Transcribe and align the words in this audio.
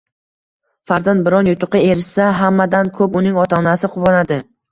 Farzand 0.91 1.23
biron 1.27 1.49
yutuqqa 1.51 1.83
erishsa, 1.89 2.31
hammadan 2.39 2.91
ko‘p 2.97 3.21
uning 3.23 3.37
ota-onasi 3.45 3.93
quvonadi. 3.97 4.43